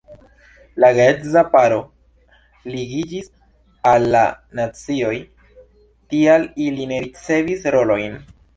La 0.83 0.87
geedza 0.99 1.43
paro 1.55 1.77
ligiĝis 2.77 3.29
al 3.91 4.09
la 4.17 4.25
nazioj, 4.63 5.15
tial 6.15 6.51
ili 6.69 6.91
ne 6.95 7.01
ricevis 7.07 7.73
rolojn. 7.77 8.21